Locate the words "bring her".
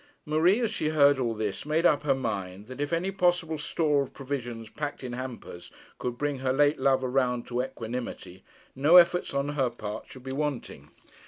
6.17-6.51